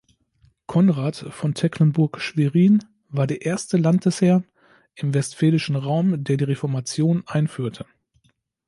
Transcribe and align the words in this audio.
Konrad 0.65 1.27
von 1.29 1.53
Tecklenburg-Schwerin 1.53 2.79
war 3.09 3.27
der 3.27 3.43
erste 3.45 3.77
Landesherr 3.77 4.43
im 4.95 5.13
westfälischen 5.13 5.75
Raum, 5.75 6.23
der 6.23 6.37
die 6.37 6.45
Reformation 6.45 7.21
einführte. 7.27 7.85